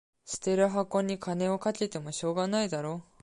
[0.25, 3.03] 捨てる箱に金かけてもしょうがないだろ